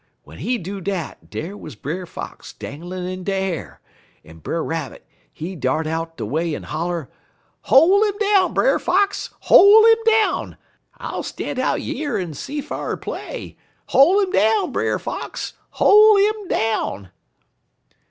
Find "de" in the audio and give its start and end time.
3.23-3.31, 6.17-6.25